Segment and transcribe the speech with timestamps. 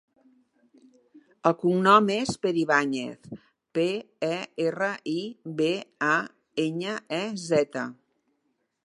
[1.49, 3.29] El cognom és Peribañez:
[3.79, 3.85] pe,
[4.31, 5.21] e, erra, i,
[5.61, 5.71] be,
[6.11, 6.17] a,
[6.67, 7.85] enya, e, zeta.